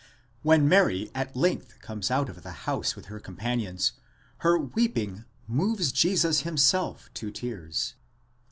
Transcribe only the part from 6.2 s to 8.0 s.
himself to tears.